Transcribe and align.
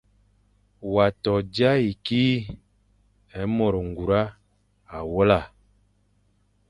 Wa 0.93 1.05
to 1.23 1.33
dia 1.53 1.71
ye 1.83 1.93
kî 2.05 2.23
e 3.39 3.41
mo 3.55 3.67
ñgura 3.87 4.21
awela? 4.97 5.39